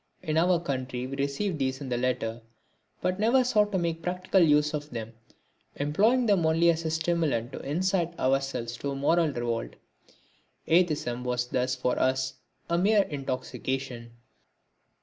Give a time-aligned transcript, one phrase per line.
[0.23, 2.41] In our country we received these in the letter,
[3.01, 5.13] but never sought to make practical use of them,
[5.75, 9.73] employing them only as a stimulant to incite ourselves to moral revolt.
[10.65, 12.33] Atheism was thus for us
[12.67, 14.13] a mere intoxication.